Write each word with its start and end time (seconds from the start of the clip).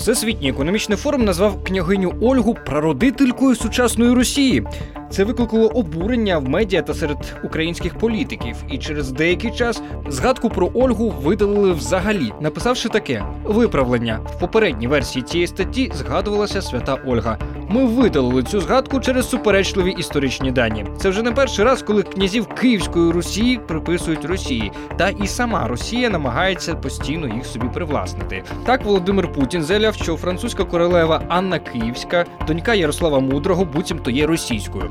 Всесвітній 0.00 0.50
економічний 0.50 0.98
форум 0.98 1.24
назвав 1.24 1.64
княгиню 1.64 2.14
Ольгу 2.20 2.54
прародителькою 2.54 3.56
сучасної 3.56 4.14
Росії. 4.14 4.66
Це 5.10 5.24
викликало 5.24 5.66
обурення 5.66 6.38
в 6.38 6.48
медіа 6.48 6.82
та 6.82 6.94
серед 6.94 7.34
українських 7.44 7.98
політиків. 7.98 8.56
І 8.70 8.78
через 8.78 9.12
деякий 9.12 9.50
час 9.50 9.82
згадку 10.08 10.50
про 10.50 10.70
Ольгу 10.74 11.14
видалили 11.22 11.72
взагалі, 11.72 12.32
написавши 12.40 12.88
таке 12.88 13.24
виправлення. 13.44 14.20
В 14.36 14.38
попередній 14.38 14.88
версії 14.88 15.22
цієї 15.22 15.46
статті 15.46 15.92
згадувалася 15.94 16.62
свята 16.62 16.98
Ольга. 17.06 17.38
Ми 17.68 17.84
видалили 17.84 18.42
цю 18.42 18.60
згадку 18.60 19.00
через 19.00 19.30
суперечливі 19.30 19.90
історичні 19.90 20.50
дані. 20.50 20.86
Це 20.98 21.08
вже 21.08 21.22
не 21.22 21.32
перший 21.32 21.64
раз, 21.64 21.82
коли 21.82 22.02
князів 22.02 22.46
Київської 22.46 23.12
Росії 23.12 23.60
приписують 23.68 24.24
Росії, 24.24 24.72
та 24.96 25.08
і 25.08 25.26
сама 25.26 25.68
Росія 25.68 26.10
намагається 26.10 26.74
постійно 26.74 27.34
їх 27.34 27.46
собі 27.46 27.66
привласнити. 27.74 28.42
Так 28.66 28.84
Володимир 28.84 29.32
Путін 29.32 29.62
заявляв, 29.62 29.94
що 29.94 30.16
французька 30.16 30.64
королева 30.64 31.22
Анна 31.28 31.58
Київська, 31.58 32.24
донька 32.46 32.74
Ярослава 32.74 33.20
Мудрого, 33.20 33.64
буцімто 33.64 34.10
є 34.10 34.26
російською. 34.26 34.90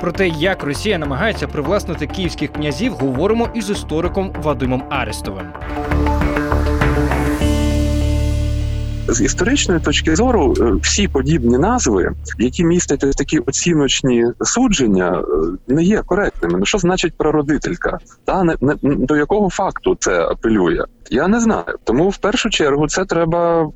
Про 0.00 0.12
те, 0.12 0.28
як 0.28 0.64
Росія 0.64 0.98
намагається 0.98 1.46
привласнити 1.48 2.06
київських 2.06 2.52
князів, 2.52 2.92
говоримо 2.92 3.48
із 3.54 3.70
істориком 3.70 4.32
Вадимом 4.42 4.82
Арестовим. 4.90 5.46
З 9.08 9.20
історичної 9.20 9.80
точки 9.80 10.16
зору 10.16 10.54
е, 10.60 10.72
всі 10.82 11.08
подібні 11.08 11.58
назви, 11.58 12.12
які 12.38 12.64
містять 12.64 13.04
ось 13.04 13.16
такі 13.16 13.38
оціночні 13.38 14.24
судження, 14.40 15.22
е, 15.68 15.72
не 15.74 15.82
є 15.82 16.02
коректними. 16.06 16.58
Ну 16.58 16.66
що 16.66 16.78
значить 16.78 17.16
прародителька? 17.16 17.98
Та 18.24 18.42
не, 18.42 18.56
не 18.60 18.74
до 18.82 19.16
якого 19.16 19.50
факту 19.50 19.96
це 20.00 20.22
апелює? 20.22 20.84
Я 21.10 21.28
не 21.28 21.40
знаю. 21.40 21.78
Тому 21.84 22.08
в 22.08 22.16
першу 22.16 22.50
чергу 22.50 22.88
це 22.88 23.04
треба 23.04 23.62
е, 23.62 23.66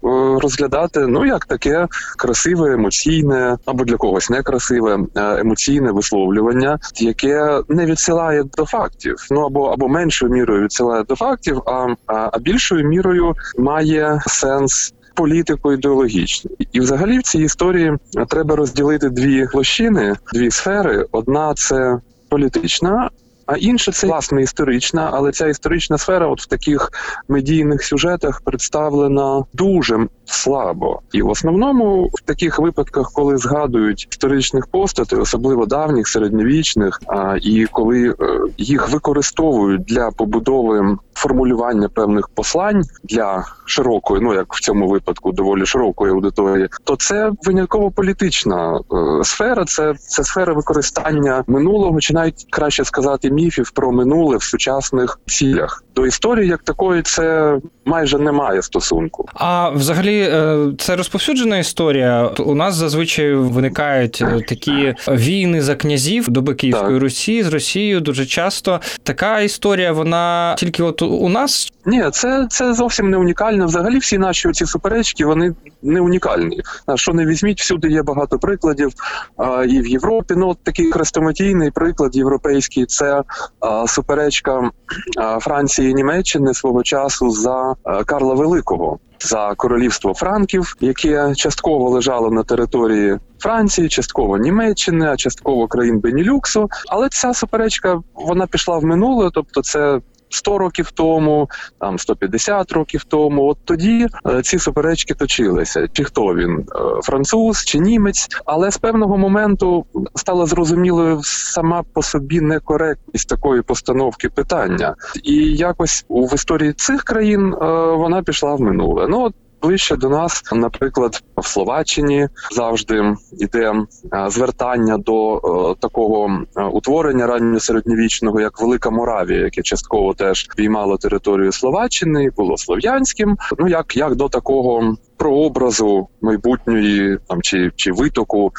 розглядати 0.43 1.07
ну 1.07 1.27
як 1.27 1.47
таке 1.47 1.89
красиве, 2.17 2.73
емоційне 2.73 3.57
або 3.65 3.85
для 3.85 3.97
когось 3.97 4.31
некрасиве 4.31 4.99
емоційне 5.17 5.93
висловлювання, 5.93 6.79
яке 6.95 7.63
не 7.69 7.87
відсилає 7.87 8.45
до 8.57 8.65
фактів. 8.65 9.17
Ну 9.31 9.41
або 9.41 9.67
або 9.67 9.89
меншою 9.89 10.33
мірою 10.33 10.65
відсилає 10.65 11.05
до 11.05 11.17
фактів, 11.17 11.63
а, 11.67 11.87
а, 12.07 12.31
а 12.33 12.39
більшою 12.39 12.89
мірою 12.89 13.35
має 13.59 14.21
сенс 14.27 14.95
політико-ідеологічні. 15.19 16.51
І, 16.73 16.81
взагалі, 16.81 17.19
в 17.19 17.23
цій 17.23 17.39
історії 17.39 17.93
треба 18.29 18.57
розділити 18.57 19.09
дві 19.09 19.47
площини, 19.53 20.17
дві 20.33 20.51
сфери. 20.51 21.07
Одна 21.13 21.55
це 21.55 21.99
політична. 22.29 23.11
А 23.47 23.57
інша 23.57 23.93
це 23.93 24.07
власне 24.07 24.43
історична, 24.43 25.11
але 25.13 25.33
ця 25.33 25.47
історична 25.47 25.99
сфера, 25.99 26.27
от 26.27 26.43
в 26.43 26.47
таких 26.47 26.91
медійних 27.29 27.85
сюжетах, 27.85 28.41
представлена 28.45 29.45
дуже 29.53 30.07
слабо. 30.31 31.01
І 31.13 31.23
в 31.23 31.29
основному 31.29 32.11
в 32.15 32.21
таких 32.21 32.59
випадках, 32.59 33.11
коли 33.15 33.37
згадують 33.37 34.09
історичних 34.11 34.67
постатей, 34.67 35.19
особливо 35.19 35.67
давніх, 35.67 36.09
середньовічних, 36.09 37.01
а 37.07 37.37
і 37.43 37.67
коли 37.73 38.09
е, 38.09 38.15
їх 38.59 38.91
використовують 38.91 39.83
для 39.85 40.11
побудови 40.11 40.97
формулювання 41.15 41.89
певних 41.89 42.29
послань 42.29 42.83
для 43.05 43.45
широкої, 43.65 44.23
ну 44.23 44.35
як 44.35 44.55
в 44.55 44.61
цьому 44.61 44.89
випадку, 44.89 45.33
доволі 45.33 45.67
широкої 45.67 46.13
аудиторії, 46.13 46.69
то 46.85 46.97
це 46.97 47.31
винятково 47.43 47.91
політична 47.91 48.77
е, 48.77 49.25
сфера. 49.25 49.65
Це 49.65 49.95
це 49.95 50.25
сфера 50.25 50.53
використання 50.53 51.45
минулого, 51.47 52.01
чи 52.01 52.15
навіть 52.15 52.47
краще 52.51 52.85
сказати, 52.85 53.31
міфів 53.31 53.71
про 53.71 53.93
минуле 53.93 54.37
в 54.37 54.43
сучасних 54.43 55.21
цілях. 55.27 55.85
До 55.95 56.07
історії 56.07 56.49
як 56.49 56.63
такої 56.63 57.03
це 57.03 57.59
майже 57.85 58.19
немає 58.19 58.63
стосунку. 58.63 59.29
А 59.35 59.71
взагалі, 59.71 60.18
е, 60.21 60.59
це 60.79 60.97
розповсюджена 60.97 61.59
історія. 61.59 62.31
У 62.39 62.55
нас 62.55 62.75
зазвичай 62.75 63.35
виникають 63.35 64.23
е, 64.23 64.41
такі 64.49 64.95
війни 65.09 65.63
за 65.63 65.75
князів 65.75 66.29
доби 66.29 66.55
Київської 66.55 66.93
так. 66.93 67.03
Русі 67.03 67.43
з 67.43 67.49
Росією. 67.49 68.01
Дуже 68.01 68.27
часто 68.27 68.81
така 69.03 69.41
історія, 69.41 69.93
вона 69.93 70.55
тільки 70.59 70.83
от 70.83 71.03
у 71.03 71.29
нас. 71.29 71.73
Ні, 71.89 72.11
це 72.13 72.47
це 72.51 72.75
зовсім 72.75 73.11
не 73.11 73.17
унікально. 73.17 73.67
Взагалі, 73.67 73.99
всі 73.99 74.19
наші 74.19 74.53
ці 74.53 74.67
суперечки 74.67 75.25
вони 75.25 75.55
не 75.83 76.01
унікальні. 76.01 76.63
А 76.87 76.97
що 76.97 77.13
не 77.13 77.27
візьміть, 77.27 77.61
всюди 77.61 77.89
є 77.89 78.03
багато 78.03 78.39
прикладів. 78.39 78.93
А, 79.37 79.65
І 79.65 79.81
в 79.81 79.87
Європі 79.87 80.35
ну 80.37 80.49
от 80.49 80.59
такий 80.63 80.93
хрестоматійний 80.93 81.71
приклад 81.71 82.17
європейський 82.17 82.87
це 82.87 83.23
а, 83.61 83.87
суперечка 83.87 84.71
а, 85.19 85.39
Франції 85.39 85.91
і 85.91 85.95
Німеччини 85.95 86.55
свого 86.55 86.83
часу 86.83 87.31
за 87.31 87.75
а, 87.85 88.05
Карла 88.05 88.35
Великого. 88.35 88.99
За 89.21 89.55
королівство 89.57 90.15
Франків, 90.15 90.77
яке 90.81 91.35
частково 91.35 91.91
лежало 91.91 92.31
на 92.31 92.43
території 92.43 93.19
Франції, 93.39 93.89
частково 93.89 94.39
Німеччини, 94.39 95.07
а 95.07 95.17
частково 95.17 95.69
країн 95.69 95.99
Бенілюксу. 95.99 96.69
Але 96.89 97.09
ця 97.09 97.35
суперечка 97.35 98.01
вона 98.15 98.47
пішла 98.47 98.79
в 98.79 98.85
минуле, 98.85 99.31
тобто 99.33 99.63
це 99.63 100.01
100 100.31 100.59
років 100.59 100.91
тому, 100.91 101.49
там 101.81 101.99
150 101.99 102.73
років 102.73 103.05
тому. 103.05 103.45
От 103.49 103.59
тоді 103.65 104.07
е, 104.27 104.43
ці 104.43 104.59
суперечки 104.59 105.15
точилися. 105.15 105.89
Чи 105.93 106.05
хто 106.05 106.35
він 106.35 106.59
е, 106.59 107.03
француз 107.03 107.65
чи 107.65 107.79
німець? 107.79 108.29
Але 108.45 108.71
з 108.71 108.79
певного 108.79 109.19
моменту 109.19 109.87
стала 110.15 110.47
зрозумілою 110.47 111.21
сама 111.25 111.83
по 111.93 112.03
собі 112.03 112.41
некоректність 112.41 113.29
такої 113.29 113.63
постановки 113.63 114.29
питання, 114.29 114.95
і 115.23 115.35
якось 115.53 116.05
в 116.09 116.35
історії 116.35 116.73
цих 116.73 117.05
країн 117.05 117.55
е, 117.55 117.67
вона 117.93 118.23
пішла 118.23 118.55
в 118.55 118.61
минуле. 118.61 119.07
Ну 119.09 119.25
от 119.25 119.35
Ближче 119.63 119.97
до 119.97 120.09
нас, 120.09 120.43
наприклад, 120.53 121.23
в 121.37 121.47
Словаччині 121.47 122.29
завжди 122.51 123.15
йде 123.33 123.73
е, 123.73 123.85
звертання 124.31 124.99
до 124.99 125.37
е, 125.37 125.75
такого 125.81 126.43
е, 126.57 126.63
утворення 126.63 127.27
ранньосередньовічного, 127.27 128.41
як 128.41 128.61
Велика 128.61 128.91
Моравія, 128.91 129.41
яке 129.41 129.63
частково 129.63 130.15
теж 130.15 130.49
віймало 130.59 130.97
територію 130.97 131.53
Словаччини, 131.53 132.31
було 132.37 132.57
слов'янським. 132.57 133.37
Ну 133.59 133.69
як 133.69 133.97
як 133.97 134.15
до 134.15 134.29
такого 134.29 134.97
прообразу 135.19 136.09
майбутньої 136.21 137.19
там 137.29 137.43
чи 137.43 137.71
чи 137.77 137.93
витоку 137.93 138.53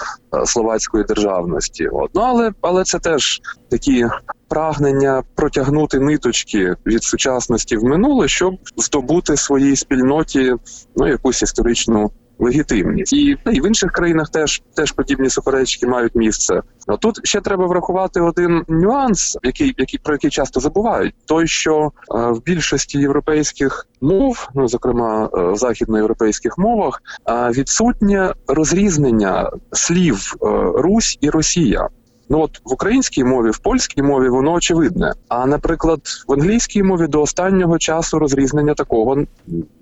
словацької 0.46 1.04
державності. 1.04 1.88
От. 1.88 2.12
Ну 2.16 2.22
але 2.22 2.52
але 2.62 2.84
це 2.84 3.00
теж 3.00 3.42
такі 3.70 4.06
прагнення 4.48 5.24
протягнути 5.36 6.00
ниточки 6.00 6.76
від 6.86 7.04
сучасності 7.04 7.78
в 7.78 7.84
минуле, 7.84 8.28
щоб 8.28 8.56
здобути 8.78 9.38
своїй 9.38 9.76
спільноті 9.76 10.56
ну 10.96 11.08
якусь 11.08 11.42
історичну 11.42 12.12
легітимність, 12.40 13.14
і 13.14 13.38
і 13.52 13.62
в 13.62 13.68
інших 13.68 13.92
країнах 13.92 14.30
теж 14.30 14.62
теж 14.76 14.92
подібні 14.92 15.30
суперечки 15.30 15.88
мають 15.88 16.16
місце. 16.16 16.62
А 16.88 16.98
тут 16.98 17.20
ще 17.24 17.42
треба 17.42 17.66
врахувати 17.66 18.22
один 18.22 18.64
нюанс, 18.68 19.38
який 19.44 19.76
який 19.78 20.00
про 20.04 20.14
який 20.14 20.30
часто 20.30 20.60
забувають: 20.60 21.16
той, 21.26 21.48
що 21.48 21.92
е, 22.16 22.18
в 22.32 22.44
більшості 22.44 23.00
європейських 23.00 23.88
мов, 24.02 24.50
ну 24.56 24.68
зокрема 24.68 25.30
е, 25.34 25.52
в 25.52 25.56
західноєвропейських 25.56 26.58
мовах, 26.58 27.02
е, 27.30 27.50
відсутнє 27.50 28.34
розрізнення 28.48 29.52
слів 29.72 30.36
Русь 30.76 31.18
і 31.22 31.30
Росія. 31.30 31.90
Ну 32.30 32.42
от 32.42 32.62
в 32.66 32.74
українській 32.74 33.24
мові, 33.24 33.50
в 33.50 33.58
польській 33.58 34.02
мові 34.02 34.30
воно 34.30 34.54
очевидне. 34.54 35.14
А 35.28 35.46
наприклад, 35.46 36.00
в 36.28 36.34
англійській 36.34 36.84
мові 36.84 37.08
до 37.08 37.22
останнього 37.22 37.78
часу 37.78 38.20
розрізнення 38.20 38.74
такого 38.74 39.24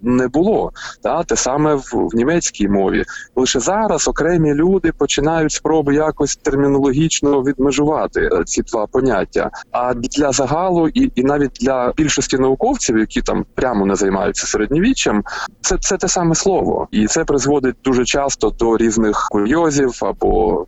не 0.01 0.27
було. 0.27 0.71
Та 1.03 1.23
те 1.23 1.35
саме 1.35 1.75
в, 1.75 1.89
в 1.93 2.15
німецькій 2.15 2.67
мові. 2.67 3.03
Лише 3.35 3.59
зараз 3.59 4.07
окремі 4.07 4.53
люди 4.53 4.91
починають 4.91 5.51
спроби 5.51 5.95
якось 5.95 6.35
термінологічно 6.35 7.41
відмежувати 7.41 8.29
е, 8.33 8.43
ці 8.43 8.61
два 8.61 8.87
поняття. 8.87 9.51
А 9.71 9.93
для 9.93 10.31
загалу, 10.31 10.87
і 10.87 11.11
і 11.15 11.23
навіть 11.23 11.57
для 11.61 11.93
більшості 11.97 12.37
науковців, 12.37 12.97
які 12.97 13.21
там 13.21 13.45
прямо 13.55 13.85
не 13.85 13.95
займаються 13.95 14.47
середньовіччям, 14.47 15.23
це 15.61 15.77
це 15.77 15.97
те 15.97 16.07
саме 16.07 16.35
слово, 16.35 16.87
і 16.91 17.07
це 17.07 17.23
призводить 17.25 17.75
дуже 17.83 18.05
часто 18.05 18.49
до 18.49 18.77
різних 18.77 19.27
курйозів 19.31 19.99
або 20.01 20.65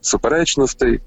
суперечностей. 0.00 1.00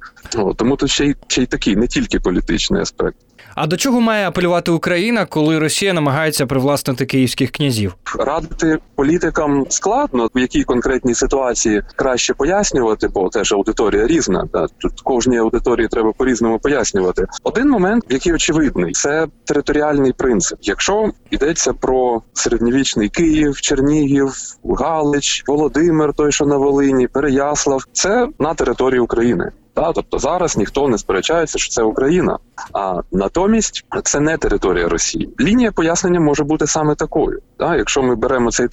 Тому 0.55 0.75
тут 0.75 0.89
ще 0.89 1.05
й 1.05 1.15
ще 1.27 1.43
й 1.43 1.45
такий 1.45 1.75
не 1.75 1.87
тільки 1.87 2.19
політичний 2.19 2.81
аспект. 2.81 3.17
А 3.55 3.67
до 3.67 3.77
чого 3.77 4.01
має 4.01 4.27
апелювати 4.27 4.71
Україна, 4.71 5.25
коли 5.25 5.59
Росія 5.59 5.93
намагається 5.93 6.45
привласнити 6.45 7.05
київських 7.05 7.51
князів? 7.51 7.95
Радити 8.19 8.77
політикам 8.95 9.65
складно, 9.69 10.29
в 10.35 10.39
якій 10.39 10.63
конкретній 10.63 11.15
ситуації 11.15 11.83
краще 11.95 12.33
пояснювати, 12.33 13.07
бо 13.07 13.29
теж 13.29 13.53
аудиторія 13.53 14.07
різна. 14.07 14.47
Да? 14.53 14.67
Тут 14.77 15.01
кожній 15.01 15.37
аудиторії 15.37 15.87
треба 15.87 16.11
по-різному 16.11 16.59
пояснювати. 16.59 17.25
Один 17.43 17.69
момент, 17.69 18.03
який 18.09 18.33
очевидний, 18.33 18.91
це 18.91 19.27
територіальний 19.45 20.13
принцип. 20.13 20.57
Якщо 20.61 21.11
йдеться 21.31 21.73
про 21.73 22.21
середньовічний 22.33 23.09
Київ, 23.09 23.61
Чернігів, 23.61 24.33
Галич, 24.63 25.43
Володимир, 25.47 26.13
той, 26.13 26.31
що 26.31 26.45
на 26.45 26.57
Волині, 26.57 27.07
Переяслав, 27.07 27.83
це 27.93 28.27
на 28.39 28.53
території 28.53 28.99
України. 28.99 29.51
Та, 29.73 29.91
тобто 29.93 30.19
зараз 30.19 30.57
ніхто 30.57 30.87
не 30.87 30.97
сперечається, 30.97 31.59
що 31.59 31.69
це 31.69 31.83
Україна. 31.83 32.37
А 32.73 33.01
натомість 33.11 33.85
це 34.03 34.19
не 34.19 34.37
територія 34.37 34.87
Росії. 34.87 35.29
Лінія 35.39 35.71
пояснення 35.71 36.19
може 36.19 36.43
бути 36.43 36.67
саме 36.67 36.95
такою. 36.95 37.41
Та, 37.57 37.75
якщо 37.75 38.03
ми 38.03 38.15
беремо 38.15 38.51
цей 38.51 38.67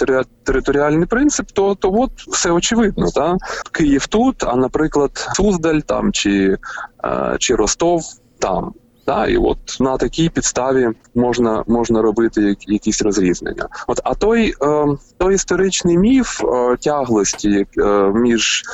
територіальний 0.44 1.06
принцип, 1.06 1.46
то, 1.52 1.74
то 1.74 1.92
от 1.92 2.10
все 2.28 2.50
очевидно. 2.50 3.10
Та? 3.10 3.36
Київ 3.72 4.06
тут, 4.06 4.44
а 4.44 4.56
наприклад, 4.56 5.10
Суздаль 5.34 5.80
там 5.80 6.12
чи, 6.12 6.58
е, 7.04 7.36
чи 7.38 7.54
Ростов 7.54 8.02
там. 8.38 8.72
Та, 9.04 9.26
і 9.26 9.36
от 9.36 9.58
на 9.80 9.96
такій 9.96 10.28
підставі 10.28 10.88
можна, 11.14 11.64
можна 11.66 12.02
робити 12.02 12.42
як, 12.42 12.68
якісь 12.68 13.02
розрізнення. 13.02 13.68
От, 13.86 14.00
а 14.04 14.14
той, 14.14 14.54
е, 14.62 14.86
той 15.18 15.34
історичний 15.34 15.98
міф 15.98 16.44
е, 16.44 16.76
тяглості 16.76 17.66
е, 17.78 17.84
між 18.14 18.64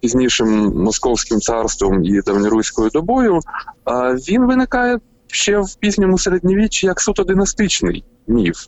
пізнішим 0.00 0.72
московським 0.76 1.40
царством 1.40 2.04
і 2.04 2.20
давньоруською 2.20 2.90
добою, 2.90 3.36
е, 3.36 3.40
він 4.14 4.46
виникає 4.46 4.98
ще 5.26 5.58
в 5.58 5.74
пізньому 5.74 6.18
середньовіччі 6.18 6.86
як 6.86 7.00
суто 7.00 7.24
династичний 7.24 8.04
міф. 8.26 8.66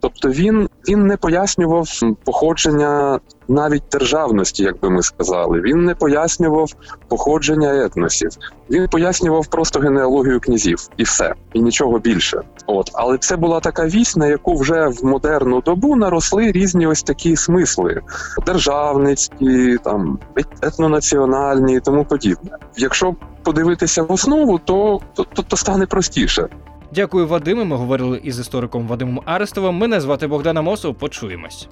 Тобто 0.00 0.28
він, 0.28 0.68
він 0.88 1.06
не 1.06 1.16
пояснював 1.16 1.88
походження 2.24 3.20
навіть 3.48 3.82
державності, 3.92 4.62
як 4.62 4.80
би 4.80 4.90
ми 4.90 5.02
сказали. 5.02 5.60
Він 5.60 5.84
не 5.84 5.94
пояснював 5.94 6.70
походження 7.08 7.84
етносів. 7.84 8.30
Він 8.70 8.88
пояснював 8.88 9.46
просто 9.46 9.80
генеалогію 9.80 10.40
князів 10.40 10.88
і 10.96 11.02
все, 11.02 11.34
і 11.52 11.60
нічого 11.60 11.98
більше. 11.98 12.40
От, 12.66 12.90
але 12.94 13.18
це 13.18 13.36
була 13.36 13.60
така 13.60 13.86
вісь, 13.86 14.16
на 14.16 14.26
яку 14.26 14.56
вже 14.56 14.86
в 14.88 15.04
модерну 15.04 15.60
добу 15.60 15.96
наросли 15.96 16.52
різні 16.52 16.86
ось 16.86 17.02
такі 17.02 17.36
смисли: 17.36 18.00
державницькі, 18.46 19.78
там 19.84 20.18
етнонаціональні 20.62 21.74
і 21.74 21.80
тому 21.80 22.04
подібне. 22.04 22.50
Якщо 22.76 23.14
подивитися 23.42 24.02
в 24.02 24.12
основу, 24.12 24.58
то, 24.58 25.00
то, 25.14 25.24
то, 25.24 25.42
то 25.42 25.56
стане 25.56 25.86
простіше. 25.86 26.48
Дякую, 26.94 27.26
Вадиме. 27.26 27.64
Ми 27.64 27.76
говорили 27.76 28.20
із 28.24 28.38
істориком 28.40 28.86
Вадимом 28.86 29.20
Арестовим. 29.24 29.74
Мене 29.74 30.00
звати 30.00 30.26
Богдана 30.26 30.62
Мосов. 30.62 30.94
Почуємось. 30.94 31.68